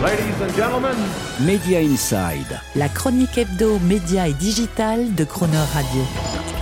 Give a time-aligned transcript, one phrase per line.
[0.00, 0.96] Ladies and gentlemen.
[1.44, 2.60] Media Inside.
[2.76, 6.02] La chronique hebdo, média et digital de Croner Radio.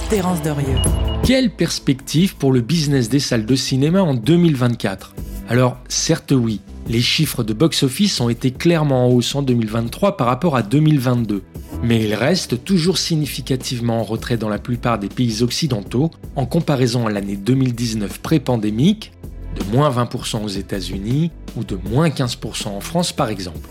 [0.09, 0.79] Terence Derieux.
[1.23, 5.15] Quelle perspective pour le business des salles de cinéma en 2024
[5.51, 10.29] Alors, certes oui, les chiffres de box-office ont été clairement en hausse en 2023 par
[10.29, 11.43] rapport à 2022.
[11.83, 17.07] Mais ils restent toujours significativement en retrait dans la plupart des pays occidentaux en comparaison
[17.07, 19.13] à l'année 2019 pré-pandémique,
[19.57, 23.69] de moins 20% aux États-Unis ou de moins 15% en France par exemple.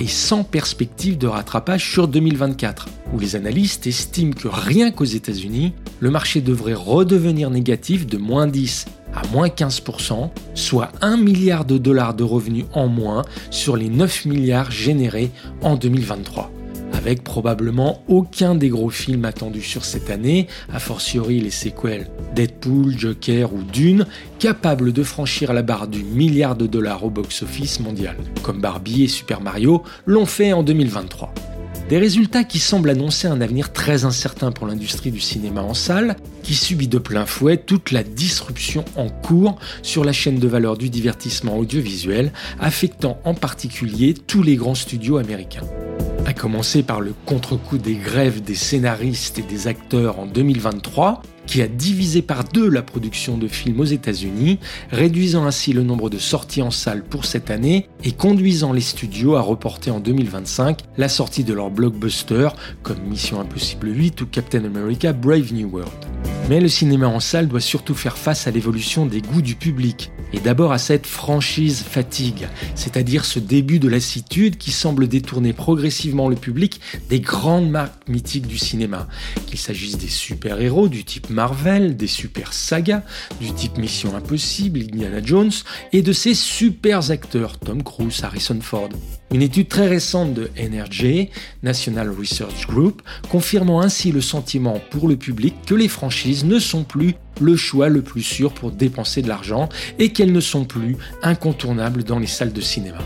[0.00, 5.74] Et sans perspective de rattrapage sur 2024, où les analystes estiment que rien qu'aux États-Unis,
[6.00, 11.76] le marché devrait redevenir négatif de moins 10 à moins 15%, soit 1 milliard de
[11.76, 16.50] dollars de revenus en moins sur les 9 milliards générés en 2023
[17.02, 22.06] avec probablement aucun des gros films attendus sur cette année, a fortiori les séquelles
[22.36, 24.06] Deadpool, Joker ou Dune,
[24.38, 29.08] capables de franchir la barre du milliard de dollars au box-office mondial, comme Barbie et
[29.08, 31.34] Super Mario l'ont fait en 2023.
[31.88, 36.16] Des résultats qui semblent annoncer un avenir très incertain pour l'industrie du cinéma en salle,
[36.42, 40.78] qui subit de plein fouet toute la disruption en cours sur la chaîne de valeur
[40.78, 45.66] du divertissement audiovisuel, affectant en particulier tous les grands studios américains.
[46.32, 51.62] À commencer par le contre-coup des grèves des scénaristes et des acteurs en 2023, qui
[51.62, 54.58] a divisé par deux la production de films aux États-Unis,
[54.90, 59.36] réduisant ainsi le nombre de sorties en salle pour cette année et conduisant les studios
[59.36, 64.64] à reporter en 2025 la sortie de leurs blockbusters comme Mission Impossible 8 ou Captain
[64.64, 65.92] America Brave New World.
[66.48, 70.10] Mais le cinéma en salle doit surtout faire face à l'évolution des goûts du public,
[70.32, 76.28] et d'abord à cette franchise fatigue, c'est-à-dire ce début de lassitude qui semble détourner progressivement
[76.28, 79.06] le public des grandes marques mythiques du cinéma,
[79.46, 83.02] qu'il s'agisse des super-héros du type Marvel, des super sagas
[83.40, 85.50] du type Mission Impossible, Indiana Jones,
[85.92, 88.90] et de ces super acteurs Tom Cruise, Harrison Ford.
[89.32, 91.28] Une étude très récente de NRJ,
[91.62, 96.84] National Research Group, confirmant ainsi le sentiment pour le public que les franchises ne sont
[96.84, 99.68] plus le choix le plus sûr pour dépenser de l'argent
[99.98, 102.98] et qu'elles ne sont plus incontournables dans les salles de cinéma.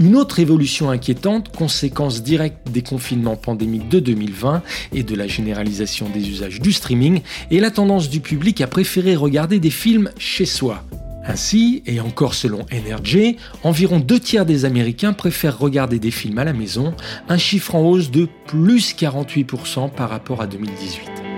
[0.00, 6.08] Une autre évolution inquiétante, conséquence directe des confinements pandémiques de 2020 et de la généralisation
[6.08, 7.20] des usages du streaming,
[7.50, 10.82] est la tendance du public à préférer regarder des films chez soi.
[11.24, 16.44] Ainsi, et encore selon NRJ, environ deux tiers des Américains préfèrent regarder des films à
[16.44, 16.94] la maison,
[17.28, 21.31] un chiffre en hausse de plus 48% par rapport à 2018.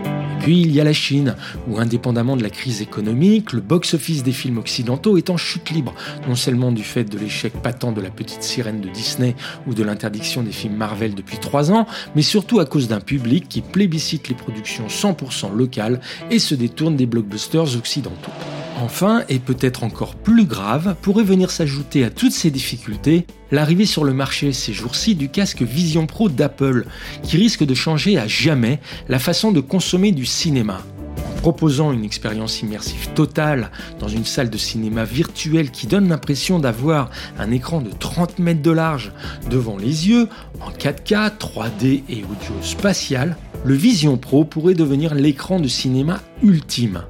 [0.45, 4.33] Puis il y a la Chine, où indépendamment de la crise économique, le box-office des
[4.33, 5.95] films occidentaux est en chute libre,
[6.29, 9.83] non seulement du fait de l'échec patent de la petite sirène de Disney ou de
[9.83, 14.29] l'interdiction des films Marvel depuis trois ans, mais surtout à cause d'un public qui plébiscite
[14.29, 15.99] les productions 100% locales
[16.31, 18.33] et se détourne des blockbusters occidentaux.
[18.81, 24.05] Enfin, et peut-être encore plus grave, pourrait venir s'ajouter à toutes ces difficultés l'arrivée sur
[24.05, 26.87] le marché ces jours-ci du casque Vision Pro d'Apple,
[27.23, 30.81] qui risque de changer à jamais la façon de consommer du cinéma.
[31.17, 33.71] En proposant une expérience immersive totale
[34.01, 38.63] dans une salle de cinéma virtuelle qui donne l'impression d'avoir un écran de 30 mètres
[38.63, 39.13] de large
[39.51, 40.29] devant les yeux,
[40.61, 47.03] en 4K, 3D et audio spatial, le Vision Pro pourrait devenir l'écran de cinéma ultime.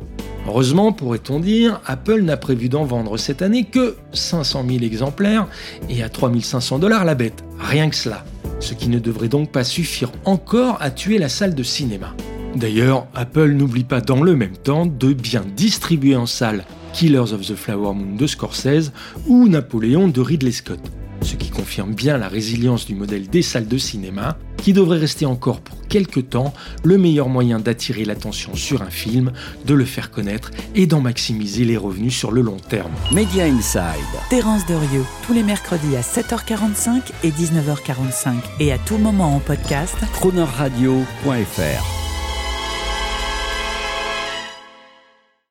[0.47, 5.49] Heureusement, pourrait-on dire, Apple n'a prévu d'en vendre cette année que 500 000 exemplaires
[5.89, 7.45] et à 3500 dollars la bête.
[7.59, 8.25] Rien que cela.
[8.61, 12.15] Ce qui ne devrait donc pas suffire encore à tuer la salle de cinéma.
[12.55, 17.41] D'ailleurs, Apple n'oublie pas dans le même temps de bien distribuer en salle Killers of
[17.41, 18.93] the Flower Moon de Scorsese
[19.27, 20.81] ou Napoléon de Ridley Scott
[21.25, 25.27] ce qui confirme bien la résilience du modèle des salles de cinéma, qui devrait rester
[25.27, 26.55] encore pour quelques temps
[26.85, 29.31] le meilleur moyen d'attirer l'attention sur un film,
[29.67, 32.91] de le faire connaître et d'en maximiser les revenus sur le long terme.
[33.13, 33.83] Media Inside.
[34.31, 39.97] Terence Derieux, tous les mercredis à 7h45 et 19h45 et à tout moment en podcast.
[40.15, 42.04] Cronerradio.fr